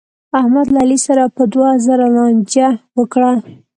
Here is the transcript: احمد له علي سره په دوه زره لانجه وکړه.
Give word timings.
احمد 0.39 0.67
له 0.73 0.79
علي 0.83 0.97
سره 1.07 1.23
په 1.35 1.43
دوه 1.53 1.69
زره 1.85 2.05
لانجه 2.15 2.67
وکړه. 2.97 3.31